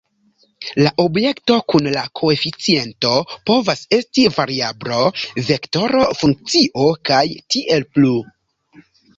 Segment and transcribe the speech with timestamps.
[0.83, 3.11] La objekto kun la koeficiento
[3.51, 5.05] povas esti variablo,
[5.51, 7.25] vektoro, funkcio, kaj
[7.57, 8.17] tiel plu.